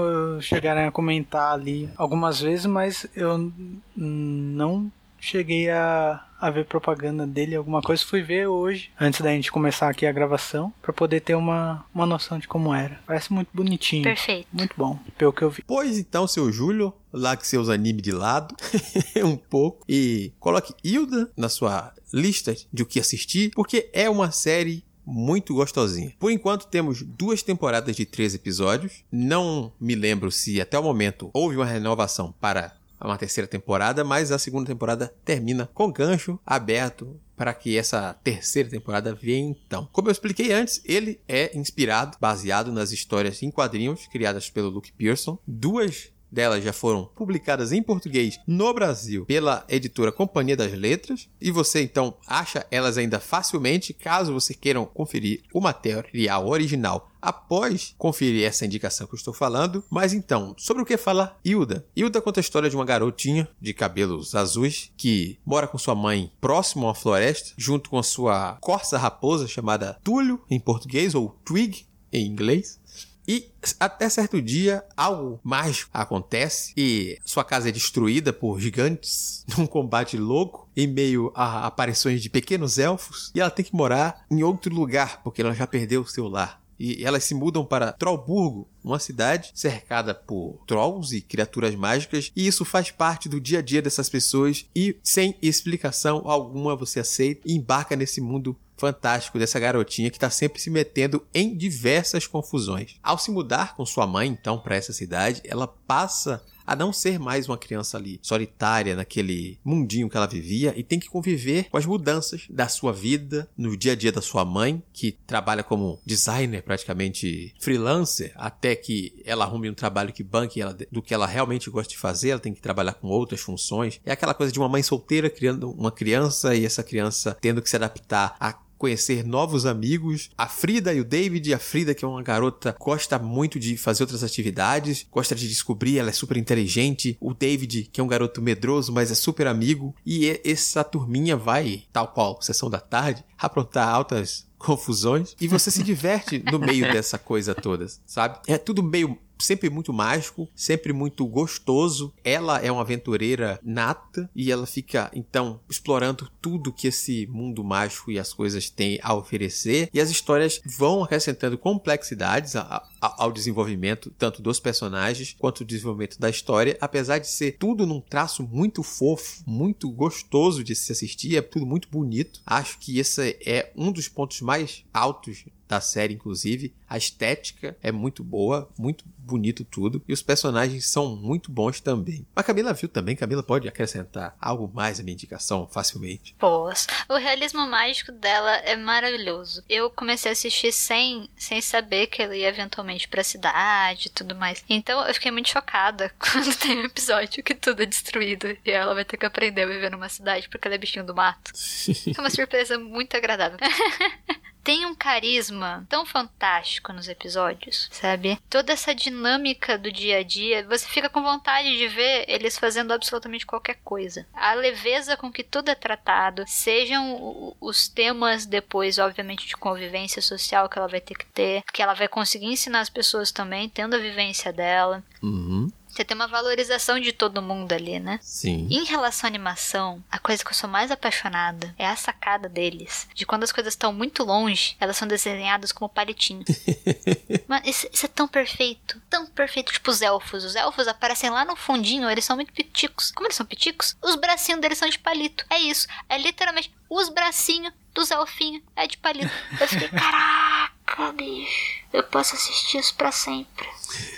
[0.41, 3.53] chegarem a comentar ali algumas vezes, mas eu
[3.97, 8.05] não cheguei a, a ver propaganda dele, alguma coisa.
[8.05, 12.07] Fui ver hoje, antes da gente começar aqui a gravação, para poder ter uma, uma
[12.07, 13.01] noção de como era.
[13.07, 14.05] Parece muito bonitinho.
[14.05, 14.49] Perfeito.
[14.53, 15.63] Muito bom, pelo que eu vi.
[15.67, 18.55] Pois então, seu Júlio, largue seus animes de lado
[19.25, 24.31] um pouco e coloque Hilda na sua lista de o que assistir, porque é uma
[24.31, 26.13] série muito gostosinha.
[26.19, 29.05] Por enquanto temos duas temporadas de três episódios.
[29.11, 34.33] Não me lembro se até o momento houve uma renovação para uma terceira temporada, mas
[34.33, 39.89] a segunda temporada termina com gancho aberto para que essa terceira temporada venha então.
[39.93, 44.93] Como eu expliquei antes, ele é inspirado, baseado nas histórias em quadrinhos criadas pelo Luke
[44.93, 45.39] Pearson.
[45.47, 51.51] Duas delas já foram publicadas em português no Brasil pela editora Companhia das Letras e
[51.51, 58.47] você então acha elas ainda facilmente caso você queiram conferir o material original após conferir
[58.47, 59.83] essa indicação que eu estou falando.
[59.91, 61.85] Mas então, sobre o que fala Hilda?
[61.97, 66.31] Hilda conta a história de uma garotinha de cabelos azuis que mora com sua mãe
[66.41, 71.31] próximo a uma floresta, junto com a sua corça raposa chamada Túlio em português ou
[71.45, 72.81] Twig em inglês.
[73.27, 79.67] E até certo dia, algo mágico acontece e sua casa é destruída por gigantes num
[79.67, 83.33] combate louco em meio a aparições de pequenos elfos.
[83.35, 86.61] E ela tem que morar em outro lugar porque ela já perdeu seu lar.
[86.79, 92.47] E elas se mudam para Trollburgo, uma cidade cercada por trolls e criaturas mágicas, e
[92.47, 94.67] isso faz parte do dia a dia dessas pessoas.
[94.77, 100.31] E sem explicação alguma você aceita e embarca nesse mundo fantástico dessa garotinha que está
[100.31, 102.97] sempre se metendo em diversas confusões.
[103.03, 107.19] Ao se mudar com sua mãe, então, para essa cidade, ela passa a não ser
[107.19, 111.77] mais uma criança ali solitária naquele mundinho que ela vivia e tem que conviver com
[111.77, 116.01] as mudanças da sua vida no dia a dia da sua mãe, que trabalha como
[116.05, 121.27] designer praticamente freelancer, até que ela arrume um trabalho que banque ela do que ela
[121.27, 124.01] realmente gosta de fazer, ela tem que trabalhar com outras funções.
[124.05, 127.71] É aquela coisa de uma mãe solteira criando uma criança e essa criança tendo que
[127.71, 130.31] se adaptar a conhecer novos amigos.
[130.37, 134.03] A Frida e o David, a Frida que é uma garota gosta muito de fazer
[134.03, 137.17] outras atividades, gosta de descobrir, ela é super inteligente.
[137.21, 139.95] O David, que é um garoto medroso, mas é super amigo.
[140.05, 145.83] E essa turminha vai, tal qual sessão da tarde, aprontar altas confusões e você se
[145.83, 148.39] diverte no meio dessa coisa toda, sabe?
[148.47, 152.13] É tudo meio sempre muito mágico, sempre muito gostoso.
[152.25, 158.11] Ela é uma aventureira nata e ela fica então explorando tudo que esse mundo mágico
[158.11, 159.89] e as coisas têm a oferecer.
[159.93, 165.69] E as histórias vão acrescentando complexidades a, a, ao desenvolvimento tanto dos personagens quanto do
[165.69, 170.93] desenvolvimento da história, apesar de ser tudo num traço muito fofo, muito gostoso de se
[170.93, 172.41] assistir, é tudo muito bonito.
[172.47, 176.75] Acho que esse é um dos pontos mais altos da série, inclusive.
[176.89, 180.03] A estética é muito boa, muito bonito tudo.
[180.07, 182.27] E os personagens são muito bons também.
[182.35, 186.35] A Camila viu também, Camila pode acrescentar algo mais à minha indicação facilmente.
[186.39, 186.87] Boas.
[187.09, 189.65] O realismo mágico dela é maravilhoso.
[189.69, 194.35] Eu comecei a assistir sem, sem saber que ela ia eventualmente pra cidade e tudo
[194.35, 194.65] mais.
[194.69, 198.95] Então eu fiquei muito chocada quando tem um episódio que tudo é destruído e ela
[198.95, 201.53] vai ter que aprender a viver numa cidade porque ela é bichinho do mato.
[202.17, 203.59] é uma surpresa muito agradável.
[204.67, 208.37] tem um carisma tão fantástico nos episódios, sabe?
[208.51, 212.93] Toda essa dinâmica do dia a dia, você fica com vontade de ver eles fazendo
[212.93, 214.27] absolutamente qualquer coisa.
[214.35, 220.69] A leveza com que tudo é tratado, sejam os temas depois, obviamente, de convivência social
[220.69, 223.95] que ela vai ter que ter, que ela vai conseguir ensinar as pessoas também, tendo
[223.95, 225.01] a vivência dela.
[225.23, 225.71] Uhum.
[225.97, 228.19] Você tem uma valorização de todo mundo ali, né?
[228.21, 228.69] Sim.
[228.71, 233.09] Em relação à animação, a coisa que eu sou mais apaixonada é a sacada deles.
[233.15, 236.45] De quando as coisas estão muito longe, elas são desenhadas como palitinho.
[237.49, 239.01] Mano, isso, isso, é tão perfeito.
[239.09, 239.73] Tão perfeito.
[239.73, 240.45] Tipo os elfos.
[240.45, 243.11] Os elfos aparecem lá no fundinho, eles são muito piticos.
[243.11, 243.97] Como eles são piticos?
[244.03, 245.47] Os bracinhos deles são de palito.
[245.49, 245.89] É isso.
[246.11, 248.63] É literalmente os bracinhos dos elfinhos.
[248.77, 249.33] É de palito.
[249.59, 250.76] Eu fiquei, caraca,
[251.17, 251.85] bicho.
[251.93, 253.67] Eu posso assistir isso pra sempre.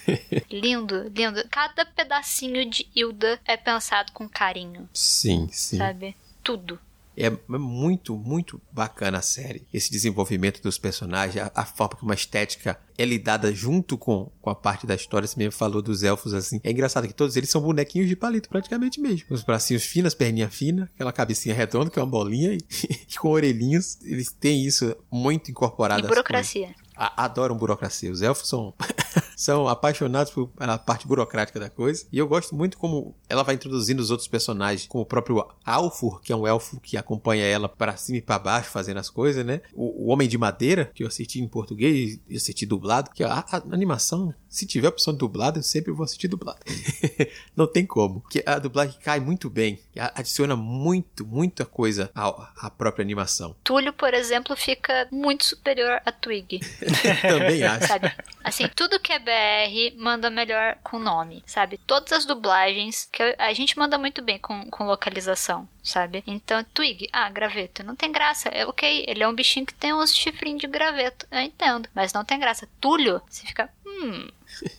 [0.50, 1.46] lindo, lindo.
[1.50, 4.88] Cada pedacinho de Hilda é pensado com carinho.
[4.92, 5.78] Sim, sim.
[5.78, 6.16] Sabe?
[6.42, 6.78] Tudo.
[7.18, 9.66] É muito, muito bacana a série.
[9.74, 14.50] Esse desenvolvimento dos personagens, a, a, forma que uma estética é lidada junto com, com
[14.50, 15.26] a parte da história.
[15.26, 16.60] Você mesmo falou dos elfos assim.
[16.62, 19.26] É engraçado que todos eles são bonequinhos de palito, praticamente mesmo.
[19.30, 23.98] Os bracinhos finos, perninha fina, aquela cabecinha redonda, que é uma bolinha, e, com orelhinhos.
[24.02, 26.04] Eles têm isso muito incorporado.
[26.04, 26.68] E burocracia.
[26.68, 28.10] A, adoram burocracia.
[28.10, 28.74] Os elfos são
[29.38, 32.04] são apaixonados por a parte burocrática da coisa.
[32.10, 36.20] E eu gosto muito como ela vai introduzindo os outros personagens, como o próprio Alfur,
[36.20, 39.46] que é um elfo que acompanha ela para cima e para baixo fazendo as coisas,
[39.46, 39.60] né?
[39.72, 43.44] O, o, Homem de Madeira, que eu assisti em português e assisti dublado, que a,
[43.48, 46.58] a, animação, se tiver a opção de dublado, eu sempre vou assistir dublado.
[47.54, 48.24] Não tem como.
[48.28, 49.78] Que a dublagem cai muito bem,
[50.14, 53.54] adiciona muito, muita coisa à, à própria animação.
[53.62, 56.58] Túlio, por exemplo, fica muito superior a Twig.
[57.22, 57.86] Também acho.
[57.86, 58.12] Sabe?
[58.42, 61.78] Assim, tudo que é BR manda melhor com nome, sabe?
[61.86, 66.22] Todas as dublagens, que a gente manda muito bem com, com localização, sabe?
[66.26, 68.48] Então, Twig, ah, graveto, não tem graça.
[68.48, 72.12] É ok, ele é um bichinho que tem uns chifrinhos de graveto, eu entendo, mas
[72.12, 72.68] não tem graça.
[72.80, 74.28] Túlio, você fica, hum,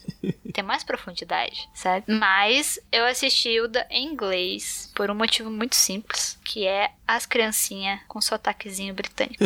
[0.52, 2.06] tem mais profundidade, sabe?
[2.08, 7.26] Mas eu assisti o da em inglês por um motivo muito simples, que é as
[7.26, 9.44] criancinhas com sotaquezinho britânico.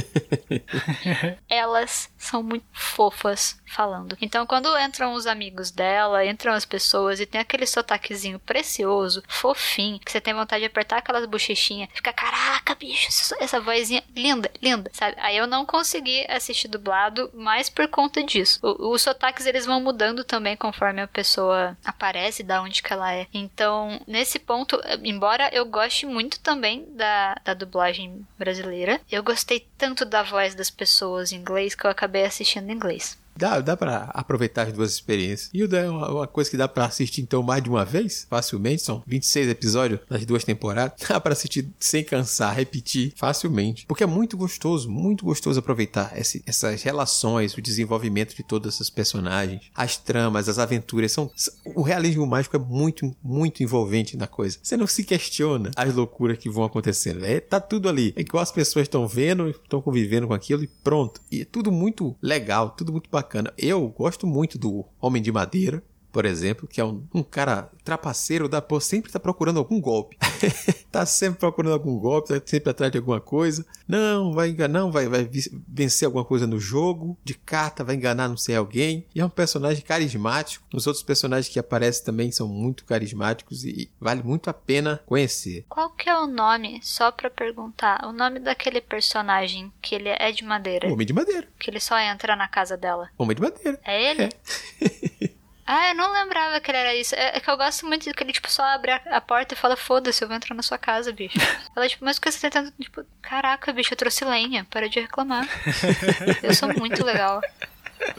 [1.48, 4.18] Elas são muito fofas falando.
[4.22, 10.00] Então, quando entram os amigos dela, entram as pessoas e tem aquele sotaquezinho precioso, fofinho,
[10.00, 13.08] que você tem vontade de apertar aquelas bochechinhas, fica, caraca, bicho,
[13.40, 15.16] essa vozinha linda, linda, sabe?
[15.20, 18.60] Aí eu não consegui assistir dublado, mais por conta disso.
[18.62, 23.14] O, os sotaques eles vão mudando também conforme a pessoa aparece, da onde que ela
[23.14, 23.28] é.
[23.34, 30.06] Então, nesse ponto, embora eu goste muito também da, da dublagem brasileira, eu gostei tanto
[30.06, 33.18] da voz das pessoas em inglês que eu acabei assistindo em inglês.
[33.36, 35.50] Dá, dá pra aproveitar as duas experiências.
[35.54, 38.28] E o é uma, uma coisa que dá pra assistir então mais de uma vez,
[38.30, 38.84] facilmente.
[38.84, 40.94] São 26 episódios das duas temporadas.
[41.08, 43.86] Dá pra assistir sem cansar, repetir facilmente.
[43.86, 48.90] Porque é muito gostoso, muito gostoso aproveitar esse, essas relações, o desenvolvimento de todos esses
[48.90, 51.12] personagens, as tramas, as aventuras.
[51.12, 51.32] São,
[51.76, 54.58] o realismo mágico é muito, muito envolvente na coisa.
[54.62, 57.24] Você não se questiona as loucuras que vão acontecendo.
[57.24, 58.14] É, tá tudo ali.
[58.16, 61.22] É igual as pessoas estão vendo, estão convivendo com aquilo e pronto.
[61.32, 63.54] E é tudo muito legal, tudo muito bacana bacana.
[63.58, 65.82] Eu gosto muito do Homem de Madeira,
[66.14, 70.16] por exemplo, que é um, um cara trapaceiro da pô, sempre tá procurando algum golpe.
[70.92, 73.66] tá sempre procurando algum golpe, tá sempre atrás de alguma coisa.
[73.88, 75.28] Não, vai enganar, não, vai, vai
[75.68, 79.08] vencer alguma coisa no jogo, de carta, vai enganar não sei alguém.
[79.14, 80.64] E é um personagem carismático.
[80.72, 85.66] Os outros personagens que aparecem também são muito carismáticos e vale muito a pena conhecer.
[85.68, 90.32] Qual que é o nome, só pra perguntar, o nome daquele personagem que ele é
[90.32, 90.88] de madeira?
[90.88, 91.48] O Homem de Madeira.
[91.58, 93.10] Que ele só entra na casa dela.
[93.18, 93.80] Homem de Madeira.
[93.84, 94.24] É ele?
[94.24, 95.34] É.
[95.66, 97.16] Ah, eu não lembrava que ele era isso.
[97.16, 99.54] É, é que eu gosto muito de que ele, tipo, só abre a, a porta
[99.54, 101.38] e fala, foda-se, eu vou entrar na sua casa, bicho.
[101.76, 102.74] Ela, tipo, mas o que você tá tentando?
[102.80, 105.48] Tipo, caraca, bicho, eu trouxe lenha, para de reclamar.
[106.44, 107.42] eu sou muito legal.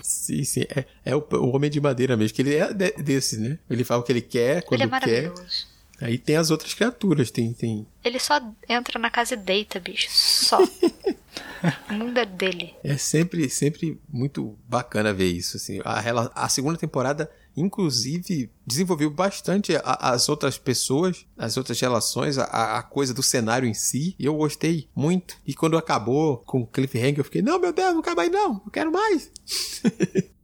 [0.03, 0.62] Sim, sim.
[0.74, 3.59] É, é o, o, homem de madeira mesmo, que ele é de, desse, né?
[3.68, 5.42] Ele fala o que ele quer, quando ele é maravilhoso.
[5.42, 5.73] quer.
[6.01, 7.86] Aí tem as outras criaturas, tem, tem.
[8.05, 10.09] Ele só entra na casa e deita, bicho.
[10.11, 10.59] Só.
[11.90, 12.74] o mundo é dele.
[12.82, 15.57] É sempre, sempre muito bacana ver isso.
[15.57, 15.80] Assim.
[15.84, 22.78] A, a segunda temporada, inclusive, desenvolveu bastante a, as outras pessoas, as outras relações, a,
[22.78, 24.16] a, coisa do cenário em si.
[24.18, 25.36] E eu gostei muito.
[25.47, 28.61] E quando acabou com o Cliffhanger, eu fiquei, não, meu Deus, não acaba aí não,
[28.64, 29.30] eu quero mais.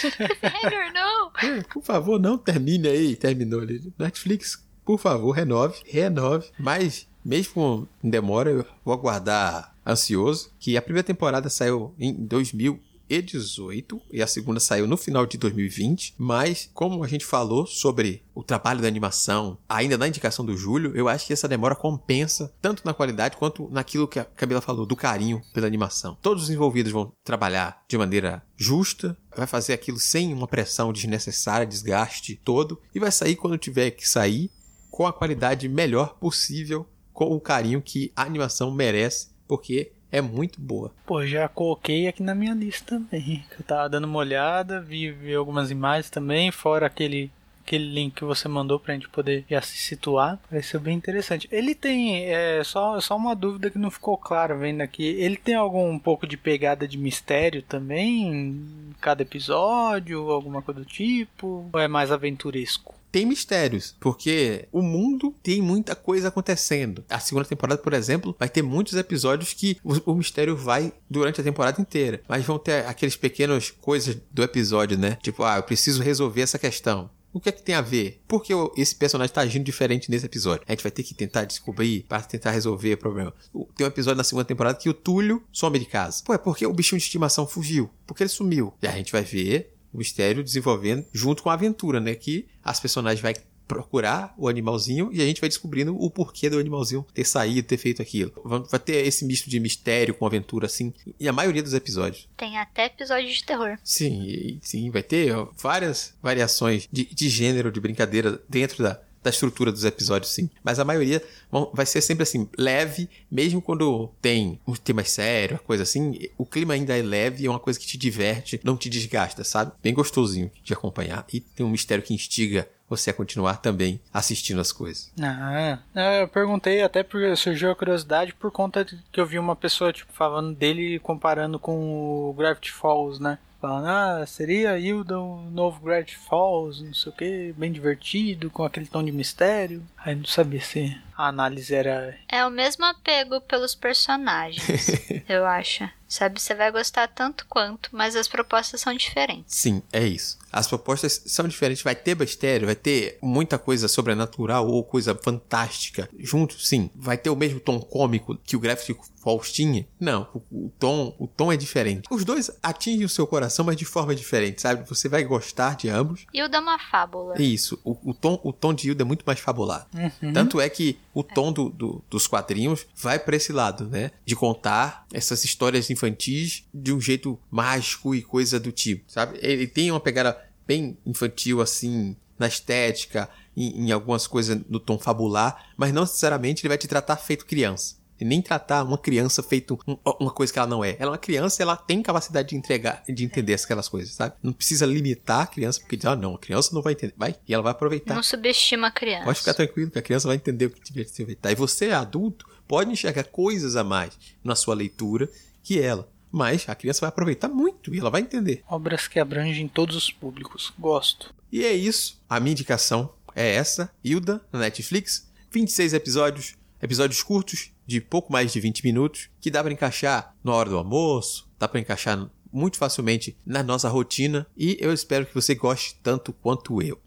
[0.00, 1.24] Cliffhanger, não!
[1.44, 3.16] É, por favor, não termine aí.
[3.16, 3.92] Terminou ali.
[3.98, 6.48] Netflix, por favor, renove, renove.
[6.58, 14.00] Mas, mesmo com demora, eu vou aguardar ansioso, que a primeira temporada saiu em 2018
[14.10, 18.42] e a segunda saiu no final de 2020, mas como a gente falou sobre o
[18.42, 22.82] trabalho da animação, ainda na indicação do Júlio, eu acho que essa demora compensa tanto
[22.84, 26.16] na qualidade quanto naquilo que a Camila falou, do carinho pela animação.
[26.22, 31.66] Todos os envolvidos vão trabalhar de maneira justa, vai fazer aquilo sem uma pressão desnecessária,
[31.66, 34.50] desgaste todo, e vai sair quando tiver que sair
[34.94, 40.60] com a qualidade melhor possível, com o carinho que a animação merece porque é muito
[40.60, 40.92] boa.
[41.04, 43.44] Pô, já coloquei aqui na minha lista também.
[43.58, 47.28] Eu tava dando uma olhada, vi, vi algumas imagens também, fora aquele
[47.66, 50.38] aquele link que você mandou pra gente poder já se situar.
[50.48, 51.48] Pareceu bem interessante.
[51.50, 55.02] Ele tem, é, só, só uma dúvida que não ficou clara vendo aqui.
[55.02, 60.80] Ele tem algum um pouco de pegada de mistério também em cada episódio, alguma coisa
[60.80, 61.68] do tipo?
[61.72, 62.94] Ou é mais aventuresco?
[63.14, 67.04] Tem mistérios, porque o mundo tem muita coisa acontecendo.
[67.08, 71.44] A segunda temporada, por exemplo, vai ter muitos episódios que o, mistério vai durante a
[71.44, 75.16] temporada inteira, mas vão ter aqueles pequenas coisas do episódio, né?
[75.22, 77.08] Tipo, ah, eu preciso resolver essa questão.
[77.32, 78.20] O que é que tem a ver?
[78.26, 80.64] Por que esse personagem está agindo diferente nesse episódio?
[80.66, 83.32] A gente vai ter que tentar descobrir para tentar resolver o problema.
[83.76, 86.22] Tem um episódio na segunda temporada que o Túlio some de casa.
[86.24, 87.90] Pô, é porque o bichinho de estimação fugiu.
[88.06, 88.74] Porque ele sumiu.
[88.80, 92.14] E a gente vai ver o mistério desenvolvendo junto com a aventura, né?
[92.14, 93.34] Que as personagens vai
[93.66, 97.78] procurar o animalzinho e a gente vai descobrindo o porquê do animalzinho ter saído, ter
[97.78, 98.32] feito aquilo.
[98.70, 102.28] Vai ter esse misto de mistério com aventura, assim, e a maioria dos episódios.
[102.36, 103.78] Tem até episódio de terror.
[103.82, 109.72] Sim, sim, vai ter várias variações de, de gênero, de brincadeira dentro da, da estrutura
[109.72, 110.50] dos episódios, sim.
[110.62, 115.58] Mas a maioria vão, vai ser sempre assim, leve, mesmo quando tem um tema sério,
[115.66, 118.90] coisa assim, o clima ainda é leve, é uma coisa que te diverte, não te
[118.90, 119.72] desgasta, sabe?
[119.82, 121.26] Bem gostosinho de acompanhar.
[121.32, 125.10] E tem um mistério que instiga você a continuar também assistindo as coisas.
[125.18, 125.78] Ah,
[126.20, 130.12] eu perguntei até porque surgiu a curiosidade por conta que eu vi uma pessoa tipo
[130.12, 133.38] falando dele comparando com o Gravity Falls, né?
[133.64, 138.62] Falando, ah, seria Hilda um novo Gravity Falls, não sei o que, bem divertido, com
[138.62, 139.82] aquele tom de mistério.
[139.96, 142.16] Aí não sabia se a análise era.
[142.28, 144.88] É o mesmo apego pelos personagens,
[145.28, 145.88] eu acho.
[146.06, 149.56] Sabe, você vai gostar tanto quanto, mas as propostas são diferentes.
[149.56, 150.38] Sim, é isso.
[150.52, 151.82] As propostas são diferentes.
[151.82, 156.88] Vai ter mistério, vai ter muita coisa sobrenatural ou coisa fantástica junto, sim.
[156.94, 159.88] Vai ter o mesmo tom cômico que o Gravity Falls tinha?
[159.98, 162.06] Não, o, o, tom, o tom é diferente.
[162.08, 164.88] Os dois atingem o seu coração, mas de forma diferente, sabe?
[164.88, 166.26] Você vai gostar de ambos.
[166.32, 167.34] Hilda é uma fábula.
[167.42, 169.86] Isso, o, o tom, o tom de Hilda é muito mais fabulado.
[169.94, 170.32] Uhum.
[170.32, 174.10] Tanto é que o tom do, do, dos quadrinhos vai para esse lado, né?
[174.26, 179.38] De contar essas histórias infantis de um jeito mágico e coisa do tipo, sabe?
[179.40, 180.36] Ele tem uma pegada
[180.66, 186.62] bem infantil, assim, na estética, em, em algumas coisas no tom fabular, mas não necessariamente
[186.62, 190.58] ele vai te tratar feito criança nem tratar uma criança feito um, uma coisa que
[190.58, 190.96] ela não é.
[190.98, 194.34] Ela é uma criança, ela tem capacidade de entregar, de entender aquelas coisas, sabe?
[194.42, 197.14] Não precisa limitar a criança porque diz, ah, não, a criança não vai entender.
[197.16, 198.14] Vai, e ela vai aproveitar.
[198.14, 199.24] Não subestima a criança.
[199.24, 201.50] Pode ficar tranquilo que a criança vai entender o que tiver de se aproveitar.
[201.50, 205.28] E você, adulto, pode enxergar coisas a mais na sua leitura
[205.62, 206.08] que ela.
[206.30, 208.64] Mas a criança vai aproveitar muito e ela vai entender.
[208.68, 210.72] Obras que abrangem todos os públicos.
[210.78, 211.32] Gosto.
[211.52, 212.20] E é isso.
[212.28, 215.28] A minha indicação é essa, Hilda, na Netflix.
[215.52, 220.52] 26 episódios, episódios curtos, de pouco mais de 20 minutos, que dá para encaixar na
[220.52, 225.34] hora do almoço, dá para encaixar muito facilmente na nossa rotina e eu espero que
[225.34, 227.00] você goste tanto quanto eu.